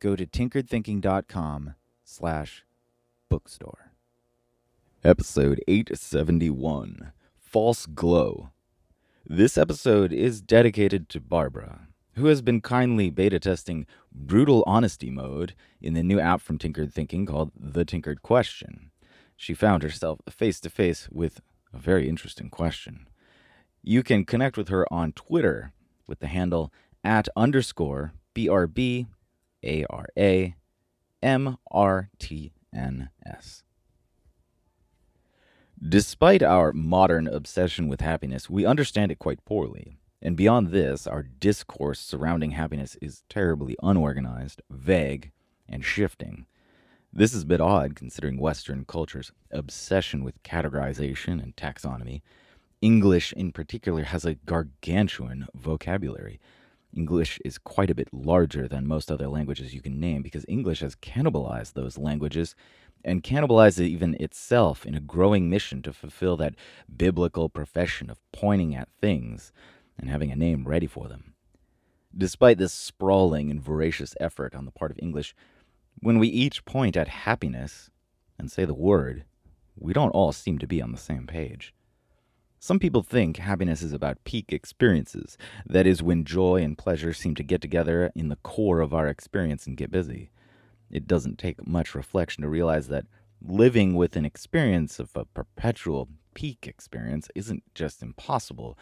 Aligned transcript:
go 0.00 0.16
to 0.16 0.26
tinkeredthinking.com 0.26 1.74
slash 2.04 2.64
bookstore. 3.28 3.92
Episode 5.04 5.62
871 5.68 7.12
False 7.38 7.86
Glow. 7.86 8.50
This 9.26 9.56
episode 9.58 10.12
is 10.12 10.40
dedicated 10.40 11.08
to 11.10 11.20
Barbara, 11.20 11.88
who 12.14 12.26
has 12.26 12.42
been 12.42 12.60
kindly 12.60 13.10
beta 13.10 13.38
testing 13.38 13.86
brutal 14.10 14.64
honesty 14.66 15.10
mode 15.10 15.54
in 15.80 15.94
the 15.94 16.02
new 16.02 16.18
app 16.18 16.40
from 16.40 16.58
Tinkered 16.58 16.92
Thinking 16.92 17.26
called 17.26 17.52
The 17.58 17.84
Tinkered 17.84 18.22
Question. 18.22 18.90
She 19.36 19.54
found 19.54 19.82
herself 19.82 20.20
face 20.28 20.60
to 20.60 20.70
face 20.70 21.08
with 21.10 21.40
a 21.72 21.78
very 21.78 22.08
interesting 22.08 22.50
question. 22.50 23.06
You 23.82 24.02
can 24.02 24.24
connect 24.24 24.56
with 24.56 24.68
her 24.68 24.90
on 24.92 25.12
Twitter 25.12 25.72
with 26.06 26.20
the 26.20 26.26
handle 26.26 26.72
at 27.04 27.28
underscore 27.36 28.12
BRB 28.34 29.06
A 29.64 29.84
R 29.90 30.06
A 30.16 30.54
M 31.22 31.58
R 31.70 32.10
T 32.18 32.52
N 32.74 33.10
S. 33.26 33.62
Despite 35.82 36.42
our 36.42 36.72
modern 36.72 37.26
obsession 37.26 37.88
with 37.88 38.02
happiness, 38.02 38.50
we 38.50 38.66
understand 38.66 39.10
it 39.10 39.18
quite 39.18 39.44
poorly. 39.44 39.96
And 40.20 40.36
beyond 40.36 40.68
this, 40.68 41.06
our 41.06 41.22
discourse 41.22 41.98
surrounding 42.00 42.50
happiness 42.50 42.96
is 43.00 43.22
terribly 43.30 43.76
unorganized, 43.82 44.60
vague, 44.68 45.32
and 45.66 45.82
shifting. 45.82 46.44
This 47.12 47.32
is 47.32 47.44
a 47.44 47.46
bit 47.46 47.60
odd 47.60 47.96
considering 47.96 48.38
Western 48.38 48.84
culture's 48.84 49.32
obsession 49.50 50.22
with 50.22 50.42
categorization 50.42 51.42
and 51.42 51.56
taxonomy. 51.56 52.20
English, 52.82 53.32
in 53.32 53.50
particular, 53.50 54.04
has 54.04 54.24
a 54.24 54.34
gargantuan 54.34 55.46
vocabulary. 55.54 56.38
English 56.96 57.38
is 57.44 57.58
quite 57.58 57.90
a 57.90 57.94
bit 57.94 58.08
larger 58.12 58.66
than 58.66 58.86
most 58.86 59.10
other 59.10 59.28
languages 59.28 59.74
you 59.74 59.80
can 59.80 60.00
name 60.00 60.22
because 60.22 60.44
English 60.48 60.80
has 60.80 60.96
cannibalized 60.96 61.74
those 61.74 61.98
languages 61.98 62.54
and 63.04 63.22
cannibalizes 63.22 63.86
even 63.86 64.14
itself 64.20 64.84
in 64.84 64.94
a 64.94 65.00
growing 65.00 65.48
mission 65.48 65.82
to 65.82 65.92
fulfill 65.92 66.36
that 66.36 66.54
biblical 66.94 67.48
profession 67.48 68.10
of 68.10 68.20
pointing 68.32 68.74
at 68.74 68.88
things 69.00 69.52
and 69.98 70.10
having 70.10 70.30
a 70.30 70.36
name 70.36 70.66
ready 70.66 70.86
for 70.86 71.08
them. 71.08 71.34
Despite 72.16 72.58
this 72.58 72.72
sprawling 72.72 73.50
and 73.50 73.62
voracious 73.62 74.14
effort 74.20 74.54
on 74.54 74.64
the 74.64 74.72
part 74.72 74.90
of 74.90 74.98
English, 75.00 75.34
when 76.00 76.18
we 76.18 76.28
each 76.28 76.64
point 76.64 76.96
at 76.96 77.08
happiness 77.08 77.90
and 78.38 78.50
say 78.50 78.64
the 78.64 78.74
word, 78.74 79.24
we 79.76 79.92
don't 79.92 80.10
all 80.10 80.32
seem 80.32 80.58
to 80.58 80.66
be 80.66 80.82
on 80.82 80.92
the 80.92 80.98
same 80.98 81.26
page. 81.26 81.72
Some 82.62 82.78
people 82.78 83.02
think 83.02 83.38
happiness 83.38 83.80
is 83.80 83.94
about 83.94 84.22
peak 84.24 84.52
experiences, 84.52 85.38
that 85.64 85.86
is, 85.86 86.02
when 86.02 86.24
joy 86.24 86.62
and 86.62 86.76
pleasure 86.76 87.14
seem 87.14 87.34
to 87.36 87.42
get 87.42 87.62
together 87.62 88.12
in 88.14 88.28
the 88.28 88.36
core 88.36 88.80
of 88.80 88.92
our 88.92 89.08
experience 89.08 89.66
and 89.66 89.78
get 89.78 89.90
busy. 89.90 90.30
It 90.90 91.06
doesn't 91.06 91.38
take 91.38 91.66
much 91.66 91.94
reflection 91.94 92.42
to 92.42 92.50
realize 92.50 92.88
that 92.88 93.06
living 93.40 93.94
with 93.94 94.14
an 94.14 94.26
experience 94.26 94.98
of 94.98 95.16
a 95.16 95.24
perpetual 95.24 96.10
peak 96.34 96.66
experience 96.66 97.30
isn't 97.34 97.62
just 97.74 98.02
impossible, 98.02 98.76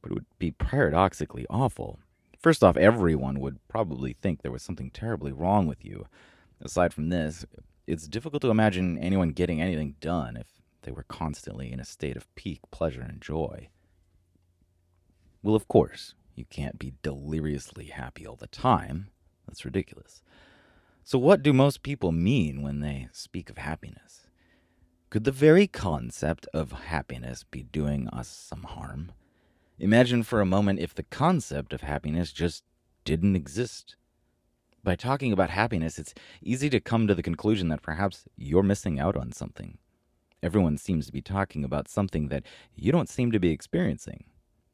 but 0.00 0.10
it 0.10 0.14
would 0.14 0.38
be 0.38 0.52
paradoxically 0.52 1.44
awful. 1.50 1.98
First 2.40 2.64
off, 2.64 2.78
everyone 2.78 3.40
would 3.40 3.58
probably 3.68 4.14
think 4.14 4.40
there 4.40 4.50
was 4.50 4.62
something 4.62 4.90
terribly 4.90 5.32
wrong 5.32 5.66
with 5.66 5.84
you. 5.84 6.06
Aside 6.62 6.94
from 6.94 7.10
this, 7.10 7.44
it's 7.86 8.08
difficult 8.08 8.40
to 8.40 8.50
imagine 8.50 8.96
anyone 8.96 9.32
getting 9.32 9.60
anything 9.60 9.96
done 10.00 10.38
if 10.38 10.61
they 10.82 10.92
were 10.92 11.04
constantly 11.04 11.72
in 11.72 11.80
a 11.80 11.84
state 11.84 12.16
of 12.16 12.32
peak 12.34 12.60
pleasure 12.70 13.02
and 13.02 13.20
joy. 13.20 13.68
Well, 15.42 15.54
of 15.54 15.68
course, 15.68 16.14
you 16.34 16.44
can't 16.44 16.78
be 16.78 16.94
deliriously 17.02 17.86
happy 17.86 18.26
all 18.26 18.36
the 18.36 18.46
time. 18.46 19.08
That's 19.46 19.64
ridiculous. 19.64 20.22
So, 21.04 21.18
what 21.18 21.42
do 21.42 21.52
most 21.52 21.82
people 21.82 22.12
mean 22.12 22.62
when 22.62 22.80
they 22.80 23.08
speak 23.12 23.50
of 23.50 23.58
happiness? 23.58 24.28
Could 25.10 25.24
the 25.24 25.32
very 25.32 25.66
concept 25.66 26.46
of 26.54 26.72
happiness 26.72 27.44
be 27.44 27.64
doing 27.64 28.08
us 28.08 28.28
some 28.28 28.62
harm? 28.62 29.12
Imagine 29.78 30.22
for 30.22 30.40
a 30.40 30.46
moment 30.46 30.78
if 30.78 30.94
the 30.94 31.02
concept 31.02 31.72
of 31.72 31.80
happiness 31.80 32.32
just 32.32 32.62
didn't 33.04 33.36
exist. 33.36 33.96
By 34.84 34.94
talking 34.96 35.32
about 35.32 35.50
happiness, 35.50 35.98
it's 35.98 36.14
easy 36.40 36.70
to 36.70 36.80
come 36.80 37.06
to 37.06 37.14
the 37.14 37.22
conclusion 37.22 37.68
that 37.68 37.82
perhaps 37.82 38.24
you're 38.36 38.62
missing 38.62 38.98
out 38.98 39.16
on 39.16 39.32
something. 39.32 39.78
Everyone 40.42 40.76
seems 40.76 41.06
to 41.06 41.12
be 41.12 41.22
talking 41.22 41.64
about 41.64 41.88
something 41.88 42.28
that 42.28 42.44
you 42.74 42.90
don't 42.90 43.08
seem 43.08 43.30
to 43.30 43.38
be 43.38 43.50
experiencing. 43.50 44.24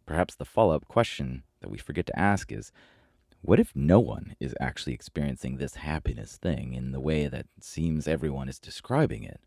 Perhaps 0.07 0.35
the 0.35 0.47
follow 0.47 0.75
up 0.75 0.89
question 0.89 1.43
that 1.61 1.71
we 1.71 1.77
forget 1.77 2.07
to 2.07 2.19
ask 2.19 2.51
is 2.51 2.73
what 3.43 3.61
if 3.61 3.77
no 3.77 4.01
one 4.01 4.35
is 4.41 4.55
actually 4.61 4.95
experiencing 4.95 5.57
this 5.57 5.77
happiness 5.77 6.37
thing 6.37 6.73
in 6.73 6.93
the 6.93 7.01
way 7.01 7.29
that 7.29 7.47
seems 7.61 8.09
everyone 8.09 8.49
is 8.49 8.59
describing 8.59 9.25
it? 9.25 9.41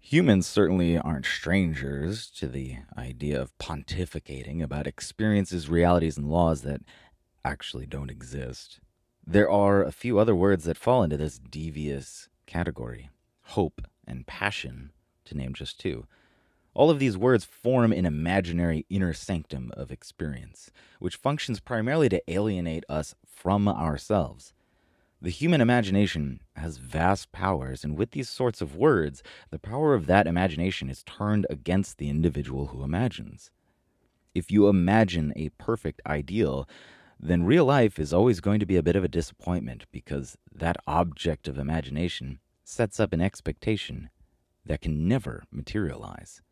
Humans 0.00 0.46
certainly 0.46 0.98
aren't 0.98 1.24
strangers 1.24 2.28
to 2.32 2.46
the 2.46 2.76
idea 2.98 3.40
of 3.40 3.56
pontificating 3.56 4.62
about 4.62 4.86
experiences, 4.86 5.70
realities, 5.70 6.18
and 6.18 6.28
laws 6.28 6.60
that 6.62 6.82
actually 7.44 7.86
don't 7.86 8.10
exist. 8.10 8.80
There 9.26 9.48
are 9.48 9.82
a 9.82 9.92
few 9.92 10.18
other 10.18 10.34
words 10.34 10.64
that 10.64 10.76
fall 10.76 11.02
into 11.02 11.16
this 11.16 11.38
devious 11.38 12.28
category 12.46 13.10
hope 13.48 13.82
and 14.06 14.26
passion, 14.26 14.90
to 15.24 15.36
name 15.36 15.54
just 15.54 15.78
two. 15.78 16.06
All 16.74 16.90
of 16.90 16.98
these 16.98 17.16
words 17.16 17.44
form 17.44 17.92
an 17.92 18.04
imaginary 18.04 18.84
inner 18.90 19.12
sanctum 19.12 19.70
of 19.76 19.92
experience, 19.92 20.70
which 20.98 21.16
functions 21.16 21.60
primarily 21.60 22.08
to 22.08 22.22
alienate 22.30 22.84
us 22.88 23.14
from 23.24 23.68
ourselves. 23.68 24.52
The 25.22 25.30
human 25.30 25.60
imagination 25.60 26.40
has 26.56 26.76
vast 26.76 27.32
powers, 27.32 27.84
and 27.84 27.96
with 27.96 28.10
these 28.10 28.28
sorts 28.28 28.60
of 28.60 28.76
words, 28.76 29.22
the 29.50 29.58
power 29.58 29.94
of 29.94 30.06
that 30.06 30.26
imagination 30.26 30.90
is 30.90 31.04
turned 31.04 31.46
against 31.48 31.98
the 31.98 32.10
individual 32.10 32.66
who 32.66 32.82
imagines. 32.82 33.50
If 34.34 34.50
you 34.50 34.68
imagine 34.68 35.32
a 35.36 35.50
perfect 35.50 36.02
ideal, 36.06 36.68
then 37.24 37.42
real 37.42 37.64
life 37.64 37.98
is 37.98 38.12
always 38.12 38.40
going 38.40 38.60
to 38.60 38.66
be 38.66 38.76
a 38.76 38.82
bit 38.82 38.96
of 38.96 39.02
a 39.02 39.08
disappointment 39.08 39.86
because 39.90 40.36
that 40.54 40.76
object 40.86 41.48
of 41.48 41.56
imagination 41.56 42.38
sets 42.62 43.00
up 43.00 43.14
an 43.14 43.20
expectation 43.22 44.10
that 44.66 44.82
can 44.82 45.08
never 45.08 45.44
materialize. 45.50 46.42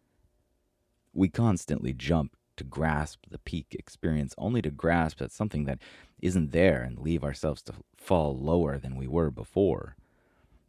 We 1.12 1.28
constantly 1.28 1.92
jump 1.92 2.36
to 2.56 2.64
grasp 2.64 3.24
the 3.30 3.38
peak 3.38 3.76
experience 3.78 4.34
only 4.38 4.62
to 4.62 4.70
grasp 4.70 5.20
at 5.20 5.30
something 5.30 5.64
that 5.64 5.78
isn't 6.20 6.52
there 6.52 6.82
and 6.82 6.98
leave 6.98 7.22
ourselves 7.22 7.60
to 7.64 7.74
fall 7.98 8.34
lower 8.34 8.78
than 8.78 8.96
we 8.96 9.06
were 9.06 9.30
before. 9.30 9.96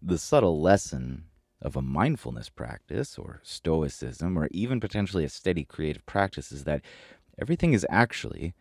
The 0.02 0.18
subtle 0.18 0.60
lesson 0.60 1.26
of 1.62 1.78
a 1.78 1.82
mindfulness 1.82 2.50
practice 2.50 3.18
or 3.18 3.40
stoicism 3.42 4.38
or 4.38 4.50
even 4.52 4.82
potentially 4.82 5.24
a 5.24 5.30
steady 5.30 5.64
creative 5.64 6.06
practice 6.06 6.52
is 6.52 6.66
that 6.66 6.82
everything 7.40 7.72
is 7.72 7.86
actually 7.90 8.54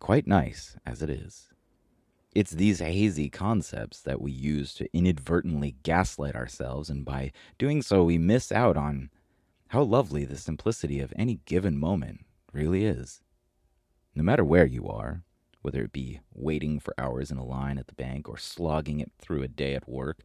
quite 0.00 0.26
nice 0.26 0.76
as 0.84 1.02
it 1.02 1.10
is. 1.10 1.50
It's 2.34 2.52
these 2.52 2.80
hazy 2.80 3.28
concepts 3.28 4.00
that 4.02 4.20
we 4.20 4.32
use 4.32 4.74
to 4.74 4.88
inadvertently 4.96 5.76
gaslight 5.82 6.34
ourselves, 6.34 6.90
and 6.90 7.04
by 7.04 7.32
doing 7.58 7.82
so, 7.82 8.04
we 8.04 8.18
miss 8.18 8.50
out 8.50 8.76
on 8.76 9.10
how 9.68 9.82
lovely 9.82 10.24
the 10.24 10.36
simplicity 10.36 11.00
of 11.00 11.12
any 11.16 11.40
given 11.44 11.78
moment 11.78 12.24
really 12.52 12.84
is. 12.84 13.20
No 14.14 14.22
matter 14.22 14.44
where 14.44 14.66
you 14.66 14.88
are, 14.88 15.22
whether 15.62 15.82
it 15.82 15.92
be 15.92 16.20
waiting 16.32 16.80
for 16.80 16.94
hours 16.98 17.30
in 17.30 17.36
a 17.36 17.44
line 17.44 17.78
at 17.78 17.86
the 17.86 17.94
bank 17.94 18.28
or 18.28 18.38
slogging 18.38 19.00
it 19.00 19.12
through 19.18 19.42
a 19.42 19.48
day 19.48 19.74
at 19.74 19.88
work, 19.88 20.22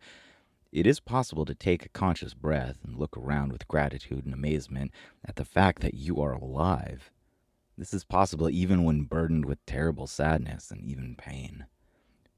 it 0.72 0.88
is 0.88 1.00
possible 1.00 1.46
to 1.46 1.56
take 1.56 1.86
a 1.86 1.90
conscious 1.90 2.34
breath 2.34 2.78
and 2.84 2.98
look 2.98 3.18
around 3.18 3.52
with 3.52 3.68
gratitude 3.68 4.26
and 4.26 4.34
amazement 4.34 4.92
at 5.24 5.36
the 5.38 5.46
fact 5.46 5.82
that 5.82 5.94
you 5.94 6.22
are 6.22 6.34
alive. 6.34 7.12
This 7.78 7.94
is 7.94 8.06
possible 8.06 8.50
even 8.50 8.84
when 8.84 9.04
burdened 9.04 9.46
with 9.46 9.66
terrible 9.66 10.08
sadness 10.08 10.72
and 10.72 10.82
even 10.82 11.16
pain. 11.16 11.66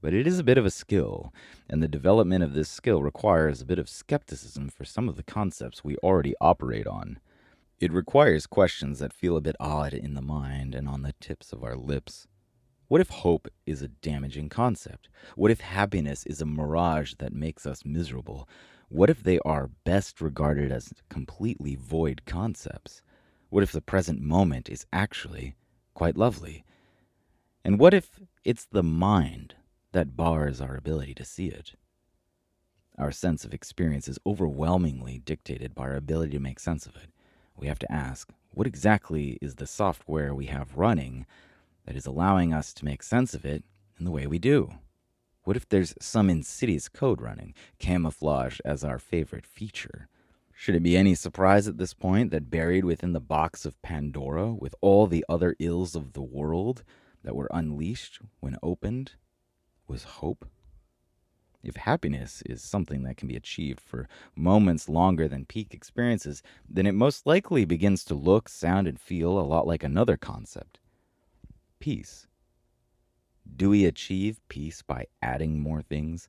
But 0.01 0.13
it 0.13 0.25
is 0.25 0.39
a 0.39 0.43
bit 0.43 0.57
of 0.57 0.65
a 0.65 0.71
skill, 0.71 1.33
and 1.69 1.81
the 1.81 1.87
development 1.87 2.43
of 2.43 2.53
this 2.53 2.69
skill 2.69 3.01
requires 3.01 3.61
a 3.61 3.65
bit 3.65 3.79
of 3.79 3.89
skepticism 3.89 4.69
for 4.69 4.85
some 4.85 5.09
of 5.09 5.15
the 5.15 5.23
concepts 5.23 5.83
we 5.83 5.95
already 5.97 6.33
operate 6.39 6.87
on. 6.87 7.19
It 7.79 7.91
requires 7.91 8.47
questions 8.47 8.99
that 8.99 9.13
feel 9.13 9.37
a 9.37 9.41
bit 9.41 9.55
odd 9.59 9.93
in 9.93 10.15
the 10.15 10.21
mind 10.21 10.73
and 10.73 10.87
on 10.87 11.03
the 11.03 11.13
tips 11.19 11.53
of 11.53 11.63
our 11.63 11.75
lips. 11.75 12.27
What 12.87 13.01
if 13.01 13.09
hope 13.09 13.47
is 13.65 13.81
a 13.81 13.89
damaging 13.89 14.49
concept? 14.49 15.09
What 15.35 15.51
if 15.51 15.59
happiness 15.59 16.25
is 16.25 16.41
a 16.41 16.45
mirage 16.45 17.13
that 17.19 17.33
makes 17.33 17.65
us 17.67 17.85
miserable? 17.85 18.47
What 18.89 19.09
if 19.09 19.21
they 19.21 19.39
are 19.39 19.69
best 19.83 20.21
regarded 20.21 20.71
as 20.71 20.93
completely 21.09 21.75
void 21.75 22.21
concepts? 22.25 23.01
What 23.49 23.63
if 23.63 23.71
the 23.71 23.81
present 23.81 24.21
moment 24.21 24.69
is 24.69 24.85
actually 24.91 25.55
quite 25.93 26.17
lovely? 26.17 26.65
And 27.63 27.79
what 27.79 27.93
if 27.93 28.19
it's 28.43 28.65
the 28.65 28.83
mind 28.83 29.55
that 29.93 30.17
bars 30.17 30.59
our 30.59 30.75
ability 30.75 31.13
to 31.15 31.25
see 31.25 31.47
it? 31.47 31.73
Our 32.97 33.11
sense 33.11 33.45
of 33.45 33.53
experience 33.53 34.07
is 34.07 34.19
overwhelmingly 34.25 35.19
dictated 35.19 35.73
by 35.73 35.83
our 35.83 35.95
ability 35.95 36.31
to 36.31 36.39
make 36.39 36.59
sense 36.59 36.85
of 36.85 36.95
it. 36.95 37.09
We 37.55 37.67
have 37.67 37.79
to 37.79 37.91
ask 37.91 38.31
what 38.51 38.67
exactly 38.67 39.37
is 39.41 39.55
the 39.55 39.67
software 39.67 40.33
we 40.33 40.47
have 40.47 40.77
running 40.77 41.25
that 41.85 41.95
is 41.95 42.05
allowing 42.05 42.53
us 42.53 42.73
to 42.73 42.85
make 42.85 43.01
sense 43.01 43.33
of 43.33 43.45
it 43.45 43.63
in 43.97 44.05
the 44.05 44.11
way 44.11 44.27
we 44.27 44.39
do? 44.39 44.73
What 45.43 45.55
if 45.55 45.69
there's 45.69 45.95
some 46.01 46.29
insidious 46.29 46.89
code 46.89 47.21
running, 47.21 47.53
camouflaged 47.79 48.61
as 48.65 48.83
our 48.83 48.99
favorite 48.99 49.45
feature? 49.45 50.09
Should 50.59 50.73
it 50.73 50.81
be 50.81 50.97
any 50.97 51.13
surprise 51.13 51.67
at 51.67 51.77
this 51.77 51.93
point 51.93 52.31
that 52.31 52.49
buried 52.49 52.83
within 52.83 53.13
the 53.13 53.19
box 53.19 53.63
of 53.63 53.79
Pandora, 53.83 54.55
with 54.55 54.73
all 54.81 55.05
the 55.05 55.23
other 55.29 55.55
ills 55.59 55.95
of 55.95 56.13
the 56.13 56.23
world 56.23 56.83
that 57.23 57.35
were 57.35 57.47
unleashed 57.53 58.19
when 58.39 58.57
opened, 58.63 59.11
was 59.87 60.03
hope? 60.03 60.49
If 61.61 61.75
happiness 61.75 62.41
is 62.47 62.63
something 62.63 63.03
that 63.03 63.17
can 63.17 63.27
be 63.27 63.35
achieved 63.35 63.79
for 63.79 64.09
moments 64.35 64.89
longer 64.89 65.27
than 65.27 65.45
peak 65.45 65.75
experiences, 65.75 66.41
then 66.67 66.87
it 66.87 66.93
most 66.93 67.27
likely 67.27 67.63
begins 67.63 68.03
to 68.05 68.15
look, 68.15 68.49
sound, 68.49 68.87
and 68.87 68.99
feel 68.99 69.37
a 69.37 69.45
lot 69.45 69.67
like 69.67 69.83
another 69.83 70.17
concept 70.17 70.79
peace. 71.79 72.25
Do 73.55 73.69
we 73.69 73.85
achieve 73.85 74.41
peace 74.49 74.81
by 74.81 75.05
adding 75.21 75.59
more 75.59 75.83
things? 75.83 76.27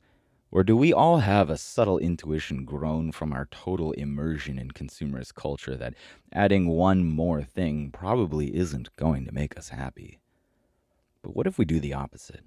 Or 0.51 0.63
do 0.65 0.77
we 0.77 0.93
all 0.93 1.19
have 1.19 1.51
a 1.51 1.59
subtle 1.59 1.99
intuition 1.99 2.65
grown 2.65 3.13
from 3.13 3.33
our 3.33 3.49
total 3.51 3.93
immersion 3.93 4.59
in 4.59 4.71
consumerist 4.71 5.35
culture 5.35 5.77
that 5.77 5.95
adding 6.33 6.69
one 6.69 7.05
more 7.05 7.43
thing 7.43 7.91
probably 7.91 8.57
isn't 8.57 8.95
going 8.97 9.27
to 9.27 9.33
make 9.33 9.59
us 9.59 9.69
happy? 9.69 10.21
But 11.23 11.37
what 11.37 11.47
if 11.47 11.59
we 11.59 11.67
do 11.67 11.81
the 11.81 11.93
opposite? 11.93 12.45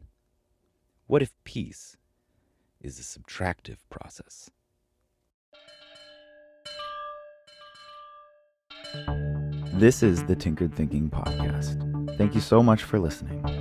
What 1.06 1.22
if 1.22 1.32
peace 1.44 1.98
is 2.80 2.98
a 2.98 3.04
subtractive 3.04 3.78
process? 3.90 4.50
This 9.74 10.02
is 10.02 10.24
the 10.26 10.36
Tinkered 10.36 10.74
Thinking 10.74 11.10
Podcast. 11.10 12.18
Thank 12.18 12.34
you 12.34 12.42
so 12.42 12.64
much 12.64 12.84
for 12.84 13.00
listening. 13.00 13.61